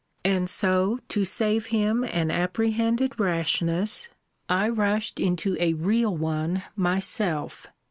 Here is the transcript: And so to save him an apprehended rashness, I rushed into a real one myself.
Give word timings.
And 0.25 0.49
so 0.49 0.97
to 1.09 1.25
save 1.25 1.67
him 1.67 2.03
an 2.03 2.31
apprehended 2.31 3.19
rashness, 3.19 4.09
I 4.49 4.67
rushed 4.67 5.19
into 5.19 5.55
a 5.59 5.73
real 5.73 6.17
one 6.17 6.63
myself. 6.75 7.67